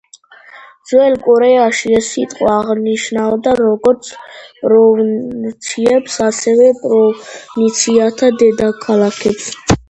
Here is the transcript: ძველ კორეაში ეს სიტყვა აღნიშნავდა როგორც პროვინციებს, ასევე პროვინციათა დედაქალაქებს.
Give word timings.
ძველ 0.91 1.17
კორეაში 1.25 1.91
ეს 1.97 2.07
სიტყვა 2.15 2.53
აღნიშნავდა 2.61 3.53
როგორც 3.59 4.09
პროვინციებს, 4.63 6.17
ასევე 6.29 6.67
პროვინციათა 6.87 8.33
დედაქალაქებს. 8.41 9.55